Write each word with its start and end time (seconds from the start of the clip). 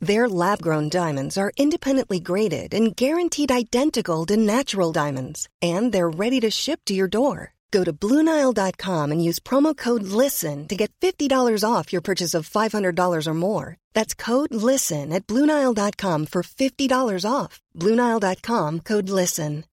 Their 0.00 0.28
lab 0.28 0.62
grown 0.62 0.88
diamonds 0.88 1.36
are 1.36 1.52
independently 1.56 2.20
graded 2.20 2.72
and 2.72 2.94
guaranteed 2.94 3.50
identical 3.50 4.24
to 4.26 4.36
natural 4.36 4.92
diamonds, 4.92 5.48
and 5.60 5.92
they're 5.92 6.08
ready 6.08 6.38
to 6.40 6.50
ship 6.50 6.80
to 6.86 6.94
your 6.94 7.08
door. 7.08 7.54
Go 7.70 7.84
to 7.84 7.92
Bluenile.com 7.92 9.12
and 9.12 9.22
use 9.22 9.40
promo 9.40 9.76
code 9.76 10.04
LISTEN 10.04 10.68
to 10.68 10.76
get 10.76 10.92
$50 11.00 11.64
off 11.68 11.92
your 11.92 12.00
purchase 12.00 12.32
of 12.32 12.48
$500 12.48 13.26
or 13.26 13.34
more. 13.34 13.76
That's 13.92 14.14
code 14.14 14.54
LISTEN 14.54 15.12
at 15.12 15.26
Bluenile.com 15.26 16.26
for 16.26 16.42
$50 16.42 17.30
off. 17.30 17.60
Bluenile.com 17.76 18.80
code 18.80 19.10
LISTEN. 19.10 19.64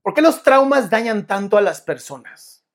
¿Por 0.04 0.14
qué 0.14 0.22
los 0.22 0.44
traumas 0.44 0.90
dañan 0.90 1.26
tanto 1.26 1.56
a 1.56 1.62
las 1.62 1.80
personas? 1.80 2.66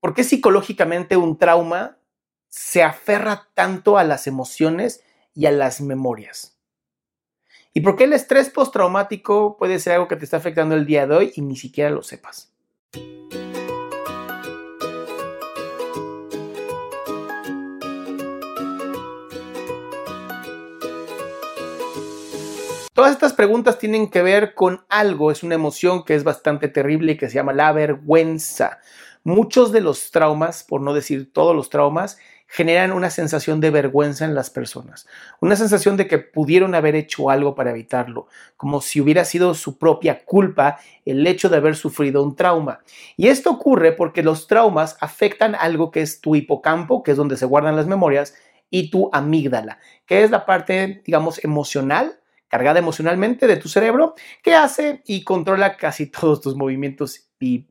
¿Por 0.00 0.14
qué 0.14 0.24
psicológicamente 0.24 1.18
un 1.18 1.36
trauma 1.36 1.98
se 2.56 2.82
aferra 2.82 3.48
tanto 3.52 3.98
a 3.98 4.04
las 4.04 4.26
emociones 4.26 5.04
y 5.34 5.44
a 5.44 5.50
las 5.50 5.82
memorias? 5.82 6.56
¿Y 7.74 7.82
por 7.82 7.96
qué 7.96 8.04
el 8.04 8.14
estrés 8.14 8.48
postraumático 8.48 9.58
puede 9.58 9.78
ser 9.78 9.92
algo 9.92 10.08
que 10.08 10.16
te 10.16 10.24
está 10.24 10.38
afectando 10.38 10.74
el 10.74 10.86
día 10.86 11.06
de 11.06 11.14
hoy 11.14 11.32
y 11.36 11.42
ni 11.42 11.56
siquiera 11.56 11.90
lo 11.90 12.02
sepas? 12.02 12.50
Todas 22.94 23.12
estas 23.12 23.34
preguntas 23.34 23.78
tienen 23.78 24.08
que 24.08 24.22
ver 24.22 24.54
con 24.54 24.86
algo, 24.88 25.30
es 25.30 25.42
una 25.42 25.56
emoción 25.56 26.04
que 26.04 26.14
es 26.14 26.24
bastante 26.24 26.68
terrible 26.68 27.12
y 27.12 27.16
que 27.18 27.28
se 27.28 27.34
llama 27.34 27.52
la 27.52 27.70
vergüenza. 27.72 28.78
Muchos 29.24 29.72
de 29.72 29.82
los 29.82 30.10
traumas, 30.10 30.62
por 30.62 30.80
no 30.80 30.94
decir 30.94 31.30
todos 31.30 31.54
los 31.54 31.68
traumas, 31.68 32.16
generan 32.46 32.92
una 32.92 33.10
sensación 33.10 33.60
de 33.60 33.70
vergüenza 33.70 34.24
en 34.24 34.34
las 34.34 34.50
personas, 34.50 35.06
una 35.40 35.56
sensación 35.56 35.96
de 35.96 36.06
que 36.06 36.18
pudieron 36.18 36.74
haber 36.74 36.94
hecho 36.94 37.30
algo 37.30 37.54
para 37.54 37.70
evitarlo, 37.70 38.28
como 38.56 38.80
si 38.80 39.00
hubiera 39.00 39.24
sido 39.24 39.54
su 39.54 39.78
propia 39.78 40.24
culpa 40.24 40.78
el 41.04 41.26
hecho 41.26 41.48
de 41.48 41.56
haber 41.56 41.76
sufrido 41.76 42.22
un 42.22 42.36
trauma. 42.36 42.80
Y 43.16 43.28
esto 43.28 43.50
ocurre 43.50 43.92
porque 43.92 44.22
los 44.22 44.46
traumas 44.46 44.96
afectan 45.00 45.54
algo 45.54 45.90
que 45.90 46.02
es 46.02 46.20
tu 46.20 46.36
hipocampo, 46.36 47.02
que 47.02 47.12
es 47.12 47.16
donde 47.16 47.36
se 47.36 47.46
guardan 47.46 47.76
las 47.76 47.86
memorias, 47.86 48.34
y 48.70 48.90
tu 48.90 49.10
amígdala, 49.12 49.78
que 50.06 50.24
es 50.24 50.30
la 50.30 50.44
parte, 50.44 51.02
digamos, 51.04 51.42
emocional 51.44 52.20
cargada 52.48 52.78
emocionalmente 52.78 53.46
de 53.46 53.56
tu 53.56 53.68
cerebro 53.68 54.14
que 54.42 54.54
hace 54.54 55.02
y 55.06 55.24
controla 55.24 55.76
casi 55.76 56.06
todos 56.10 56.40
tus 56.40 56.56
movimientos 56.56 57.28
y 57.40 57.66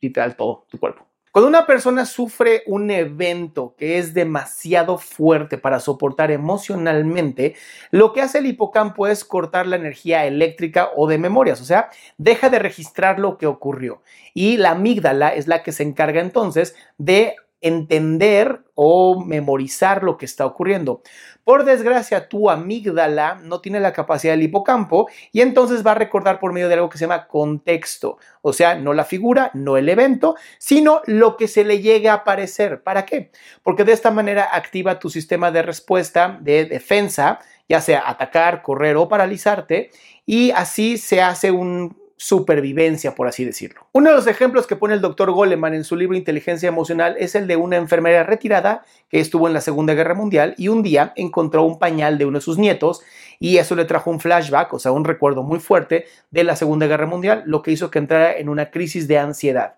literal 0.00 0.36
todo 0.36 0.66
tu 0.70 0.78
cuerpo. 0.78 1.09
Cuando 1.32 1.48
una 1.48 1.64
persona 1.64 2.06
sufre 2.06 2.64
un 2.66 2.90
evento 2.90 3.76
que 3.78 3.98
es 3.98 4.14
demasiado 4.14 4.98
fuerte 4.98 5.58
para 5.58 5.78
soportar 5.78 6.32
emocionalmente, 6.32 7.54
lo 7.92 8.12
que 8.12 8.20
hace 8.20 8.38
el 8.38 8.46
hipocampo 8.46 9.06
es 9.06 9.24
cortar 9.24 9.68
la 9.68 9.76
energía 9.76 10.26
eléctrica 10.26 10.90
o 10.96 11.06
de 11.06 11.18
memorias, 11.18 11.60
o 11.60 11.64
sea, 11.64 11.88
deja 12.18 12.50
de 12.50 12.58
registrar 12.58 13.20
lo 13.20 13.38
que 13.38 13.46
ocurrió. 13.46 14.02
Y 14.34 14.56
la 14.56 14.72
amígdala 14.72 15.28
es 15.28 15.46
la 15.46 15.62
que 15.62 15.70
se 15.70 15.84
encarga 15.84 16.20
entonces 16.20 16.74
de 16.98 17.36
entender 17.60 18.62
o 18.74 19.22
memorizar 19.24 20.02
lo 20.02 20.16
que 20.16 20.24
está 20.24 20.46
ocurriendo. 20.46 21.02
Por 21.44 21.64
desgracia, 21.64 22.28
tu 22.28 22.48
amígdala 22.48 23.40
no 23.42 23.60
tiene 23.60 23.80
la 23.80 23.92
capacidad 23.92 24.34
del 24.34 24.42
hipocampo 24.42 25.08
y 25.32 25.40
entonces 25.40 25.84
va 25.84 25.92
a 25.92 25.96
recordar 25.96 26.38
por 26.38 26.52
medio 26.52 26.68
de 26.68 26.74
algo 26.74 26.88
que 26.88 26.98
se 26.98 27.04
llama 27.04 27.26
contexto, 27.26 28.18
o 28.42 28.52
sea, 28.52 28.74
no 28.76 28.92
la 28.92 29.04
figura, 29.04 29.50
no 29.54 29.76
el 29.76 29.88
evento, 29.88 30.36
sino 30.58 31.02
lo 31.06 31.36
que 31.36 31.48
se 31.48 31.64
le 31.64 31.80
llegue 31.80 32.08
a 32.08 32.14
aparecer. 32.14 32.82
¿Para 32.82 33.04
qué? 33.04 33.32
Porque 33.62 33.84
de 33.84 33.92
esta 33.92 34.10
manera 34.10 34.48
activa 34.52 34.98
tu 34.98 35.10
sistema 35.10 35.50
de 35.50 35.62
respuesta 35.62 36.38
de 36.40 36.66
defensa, 36.66 37.40
ya 37.68 37.80
sea 37.80 38.08
atacar, 38.08 38.62
correr 38.62 38.96
o 38.96 39.08
paralizarte, 39.08 39.90
y 40.24 40.52
así 40.52 40.98
se 40.98 41.20
hace 41.20 41.50
un 41.50 41.99
supervivencia, 42.20 43.14
por 43.14 43.28
así 43.28 43.46
decirlo. 43.46 43.86
Uno 43.92 44.10
de 44.10 44.16
los 44.16 44.26
ejemplos 44.26 44.66
que 44.66 44.76
pone 44.76 44.92
el 44.92 45.00
doctor 45.00 45.30
Goleman 45.30 45.72
en 45.72 45.84
su 45.84 45.96
libro 45.96 46.18
Inteligencia 46.18 46.68
Emocional 46.68 47.16
es 47.18 47.34
el 47.34 47.46
de 47.46 47.56
una 47.56 47.78
enfermera 47.78 48.24
retirada 48.24 48.84
que 49.08 49.20
estuvo 49.20 49.48
en 49.48 49.54
la 49.54 49.62
Segunda 49.62 49.94
Guerra 49.94 50.12
Mundial 50.12 50.54
y 50.58 50.68
un 50.68 50.82
día 50.82 51.14
encontró 51.16 51.62
un 51.62 51.78
pañal 51.78 52.18
de 52.18 52.26
uno 52.26 52.36
de 52.36 52.44
sus 52.44 52.58
nietos 52.58 53.00
y 53.38 53.56
eso 53.56 53.74
le 53.74 53.86
trajo 53.86 54.10
un 54.10 54.20
flashback, 54.20 54.74
o 54.74 54.78
sea, 54.78 54.92
un 54.92 55.06
recuerdo 55.06 55.42
muy 55.42 55.60
fuerte 55.60 56.04
de 56.30 56.44
la 56.44 56.56
Segunda 56.56 56.86
Guerra 56.86 57.06
Mundial, 57.06 57.42
lo 57.46 57.62
que 57.62 57.72
hizo 57.72 57.90
que 57.90 57.98
entrara 57.98 58.36
en 58.36 58.50
una 58.50 58.70
crisis 58.70 59.08
de 59.08 59.16
ansiedad. 59.16 59.76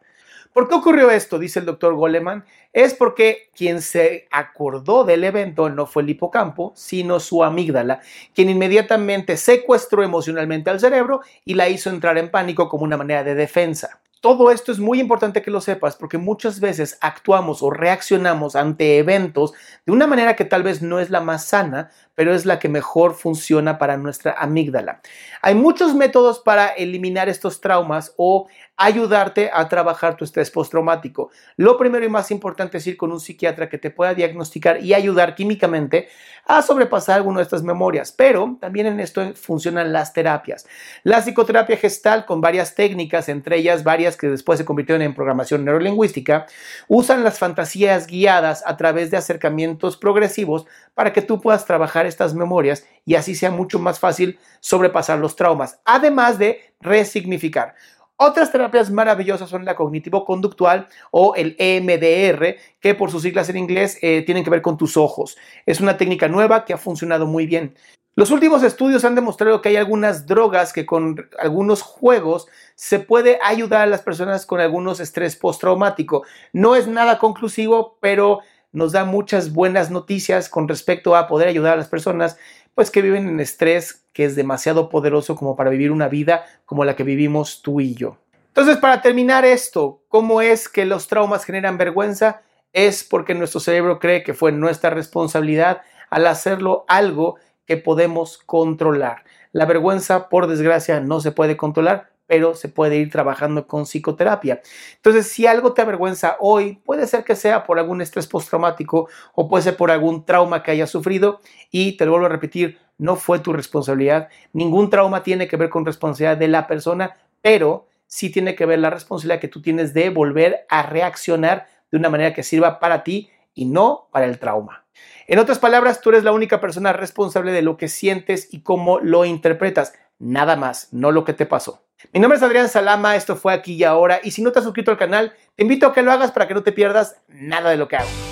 ¿Por 0.53 0.69
qué 0.69 0.75
ocurrió 0.75 1.11
esto? 1.11 1.39
Dice 1.39 1.61
el 1.61 1.65
doctor 1.65 1.95
Goleman. 1.95 2.45
Es 2.75 2.93
porque 2.93 3.49
quien 3.57 3.81
se 3.81 4.29
acordó 4.31 5.05
del 5.05 5.25
evento 5.25 5.71
no 5.71 5.87
fue 5.87 6.03
el 6.03 6.11
hipocampo, 6.11 6.73
sino 6.77 7.21
su 7.21 7.43
amígdala, 7.43 8.01
quien 8.35 8.51
inmediatamente 8.51 9.39
secuestró 9.39 10.03
emocionalmente 10.03 10.69
al 10.69 10.81
cerebro 10.81 11.23
y 11.47 11.55
la 11.55 11.71
hizo 11.71 11.89
entrar 11.89 12.19
en 12.19 12.31
pánico 12.31 12.69
como 12.69 12.85
una 12.85 12.99
manera 12.99 13.25
de 13.25 13.35
defensa. 13.35 14.02
Todo 14.23 14.53
esto 14.53 14.71
es 14.71 14.79
muy 14.79 15.01
importante 15.01 15.43
que 15.43 15.51
lo 15.51 15.61
sepas 15.61 15.97
porque 15.97 16.17
muchas 16.17 16.61
veces 16.61 16.97
actuamos 17.01 17.61
o 17.61 17.71
reaccionamos 17.71 18.55
ante 18.55 18.99
eventos 18.99 19.53
de 19.85 19.91
una 19.91 20.07
manera 20.07 20.37
que 20.37 20.45
tal 20.45 20.63
vez 20.63 20.81
no 20.81 21.01
es 21.01 21.11
la 21.11 21.21
más 21.21 21.45
sana, 21.47 21.91
pero 22.15 22.33
es 22.33 22.47
la 22.47 22.61
que 22.61 22.69
mejor 22.69 23.15
funciona 23.15 23.79
para 23.79 23.97
nuestra 23.97 24.37
amígdala. 24.39 25.01
Hay 25.41 25.57
muchos 25.57 25.97
métodos 25.97 26.39
para 26.39 26.69
eliminar 26.69 27.29
estos 27.29 27.61
traumas 27.61 28.15
o 28.17 28.47
ayudarte 28.77 29.51
a 29.53 29.69
trabajar 29.69 30.17
tu 30.17 30.25
estrés 30.25 30.51
postraumático. 30.53 31.31
Lo 31.57 31.77
primero 31.77 32.05
y 32.05 32.09
más 32.09 32.31
importante 32.31 32.79
es 32.79 32.87
ir 32.87 32.97
con 32.97 33.11
un 33.11 33.21
psiquiatra 33.21 33.69
que 33.69 33.79
te 33.79 33.91
pueda 33.91 34.15
diagnosticar 34.15 34.83
y 34.83 34.95
ayudar 34.95 35.35
químicamente 35.35 36.09
a 36.47 36.63
sobrepasar 36.63 37.17
alguna 37.17 37.39
de 37.39 37.45
estas 37.45 37.63
memorias, 37.63 38.13
pero 38.13 38.57
también 38.61 38.87
en 38.87 39.01
esto 39.01 39.35
funcionan 39.35 39.93
las 39.93 40.13
terapias. 40.13 40.67
La 41.05 41.23
psicoterapia 41.23 41.77
gestal 41.77 42.25
con 42.25 42.41
varias 42.41 42.75
técnicas, 42.75 43.29
entre 43.29 43.59
ellas 43.59 43.85
varias 43.85 44.12
que 44.17 44.29
después 44.29 44.59
se 44.59 44.65
convirtieron 44.65 45.03
en 45.03 45.15
programación 45.15 45.65
neurolingüística, 45.65 46.47
usan 46.89 47.25
las 47.25 47.39
fantasías 47.39 48.07
guiadas 48.07 48.63
a 48.67 48.77
través 48.77 49.11
de 49.11 49.17
acercamientos 49.17 49.97
progresivos 49.97 50.67
para 50.95 51.13
que 51.13 51.23
tú 51.23 51.41
puedas 51.41 51.65
trabajar 51.65 52.07
estas 52.07 52.35
memorias 52.35 52.87
y 53.05 53.15
así 53.15 53.35
sea 53.35 53.51
mucho 53.51 53.79
más 53.79 53.99
fácil 53.99 54.39
sobrepasar 54.61 55.19
los 55.19 55.37
traumas, 55.37 55.81
además 55.85 56.39
de 56.39 56.75
resignificar. 56.81 57.75
Otras 58.17 58.53
terapias 58.53 58.89
maravillosas 58.91 59.51
son 59.51 59.65
la 59.65 59.75
cognitivo-conductual 59.75 60.87
o 61.11 61.35
el 61.35 61.57
EMDR, 61.59 62.57
que 62.79 62.95
por 62.95 63.11
sus 63.11 63.23
siglas 63.23 63.49
en 63.49 63.57
inglés 63.57 63.99
eh, 64.01 64.23
tienen 64.25 64.45
que 64.45 64.51
ver 64.51 64.63
con 64.63 64.77
tus 64.77 64.97
ojos. 64.97 65.37
Es 65.67 65.81
una 65.81 65.97
técnica 65.97 66.29
nueva 66.29 66.65
que 66.65 66.73
ha 66.73 66.79
funcionado 66.79 67.27
muy 67.27 67.47
bien. 67.47 67.75
Los 68.15 68.31
últimos 68.31 68.63
estudios 68.63 69.07
han 69.07 69.15
demostrado 69.15 69.63
que 69.63 69.71
hay 69.71 69.77
algunas 69.77 70.27
drogas 70.27 70.75
que 70.75 70.85
con 70.85 71.31
algunos 71.39 71.81
juegos 71.81 72.47
se 72.75 72.99
puede 72.99 73.39
ayudar 73.43 73.81
a 73.81 73.87
las 73.87 74.03
personas 74.03 74.45
con 74.45 74.61
algunos 74.61 75.01
estrés 75.01 75.35
postraumático. 75.35 76.23
No 76.53 76.77
es 76.77 76.87
nada 76.87 77.19
conclusivo, 77.19 77.97
pero 78.01 78.41
nos 78.71 78.93
da 78.93 79.07
muchas 79.07 79.55
buenas 79.55 79.91
noticias 79.91 80.51
con 80.51 80.69
respecto 80.69 81.17
a 81.17 81.27
poder 81.27 81.49
ayudar 81.49 81.73
a 81.73 81.77
las 81.77 81.89
personas 81.89 82.37
pues 82.75 82.91
que 82.91 83.01
viven 83.01 83.29
en 83.29 83.41
estrés 83.41 84.05
que 84.13 84.27
es 84.27 84.37
demasiado 84.37 84.91
poderoso 84.91 85.35
como 85.35 85.57
para 85.57 85.71
vivir 85.71 85.91
una 85.91 86.09
vida 86.09 86.45
como 86.67 86.85
la 86.85 86.97
que 86.97 87.05
vivimos 87.05 87.63
tú 87.63 87.81
y 87.81 87.95
yo. 87.95 88.19
Entonces, 88.49 88.77
para 88.77 89.01
terminar 89.01 89.47
esto, 89.47 90.03
¿cómo 90.09 90.43
es 90.43 90.69
que 90.69 90.85
los 90.85 91.09
traumas 91.09 91.47
generan 91.47 91.79
vergüenza? 91.79 92.43
Es 92.75 93.05
porque 93.05 93.35
nuestro 93.35 93.61
cerebro 93.61 93.99
cree 93.99 94.23
que 94.23 94.35
fue 94.35 94.53
nuestra 94.53 94.91
responsabilidad 94.91 95.81
al 96.11 96.27
hacerlo 96.27 96.85
algo 96.89 97.37
que 97.67 97.77
podemos 97.77 98.39
controlar. 98.39 99.25
La 99.53 99.67
vergüenza, 99.67 100.29
por 100.29 100.47
desgracia, 100.47 101.01
no 101.01 101.21
se 101.21 101.33
puede 101.33 101.57
controlar, 101.57 102.13
pero 102.27 102.55
se 102.55 102.69
puede 102.69 102.97
ir 102.97 103.11
trabajando 103.11 103.67
con 103.67 103.85
psicoterapia. 103.85 104.63
Entonces, 104.97 105.29
si 105.29 105.47
algo 105.47 105.75
te 105.75 105.83
avergüenza 105.83 106.37
hoy, 106.41 106.81
puede 106.85 107.07
ser 107.07 107.25
que 107.25 107.37
sea 107.37 107.65
por 107.65 107.79
algún 107.79 108.01
estrés 108.01 108.27
postraumático 108.27 109.09
o 109.35 109.49
puede 109.49 109.65
ser 109.65 109.77
por 109.77 109.91
algún 109.91 110.25
trauma 110.25 110.63
que 110.63 110.71
hayas 110.71 110.91
sufrido 110.91 111.41
y 111.71 111.97
te 111.97 112.07
lo 112.07 112.13
vuelvo 112.13 112.27
a 112.27 112.31
repetir, 112.31 112.79
no 112.97 113.17
fue 113.17 113.41
tu 113.41 113.53
responsabilidad. 113.53 114.29
Ningún 114.53 114.89
trauma 114.89 115.23
tiene 115.23 115.49
que 115.49 115.57
ver 115.57 115.69
con 115.69 115.85
responsabilidad 115.85 116.39
de 116.39 116.49
la 116.49 116.67
persona, 116.67 117.17
pero 117.43 117.89
sí 118.07 118.31
tiene 118.31 118.55
que 118.55 118.65
ver 118.65 118.79
la 118.79 118.91
responsabilidad 118.91 119.41
que 119.41 119.49
tú 119.49 119.61
tienes 119.61 119.93
de 119.93 120.09
volver 120.11 120.65
a 120.69 120.85
reaccionar 120.85 121.67
de 121.91 121.99
una 121.99 122.09
manera 122.09 122.33
que 122.33 122.43
sirva 122.43 122.79
para 122.79 123.05
ti 123.05 123.31
y 123.55 123.67
no 123.67 124.09
para 124.11 124.27
el 124.27 124.39
trauma. 124.39 124.82
En 125.27 125.39
otras 125.39 125.59
palabras, 125.59 126.01
tú 126.01 126.11
eres 126.11 126.25
la 126.25 126.33
única 126.33 126.61
persona 126.61 126.93
responsable 126.93 127.53
de 127.53 127.63
lo 127.63 127.77
que 127.77 127.89
sientes 127.89 128.49
y 128.53 128.63
cómo 128.63 128.99
lo 129.01 129.25
interpretas. 129.25 129.95
Nada 130.19 130.57
más, 130.57 130.89
no 130.93 131.11
lo 131.11 131.25
que 131.25 131.33
te 131.33 131.47
pasó. 131.47 131.85
Mi 132.13 132.21
nombre 132.21 132.37
es 132.37 132.43
Adrián 132.43 132.69
Salama, 132.69 133.17
esto 133.17 133.37
fue 133.37 133.53
aquí 133.53 133.75
y 133.75 133.85
ahora. 133.85 134.21
Y 134.23 134.33
si 134.33 134.43
no 134.43 134.53
te 134.53 134.59
has 134.59 134.65
suscrito 134.65 134.91
al 134.91 134.99
canal, 134.99 135.33
te 135.55 135.63
invito 135.63 135.87
a 135.87 135.93
que 135.93 136.03
lo 136.03 136.13
hagas 136.13 136.33
para 136.33 136.49
que 136.49 136.55
no 136.55 136.63
te 136.63 136.73
pierdas 136.73 137.17
nada 137.29 137.71
de 137.71 137.77
lo 137.77 137.89
que 137.89 137.97
hago. 137.97 138.32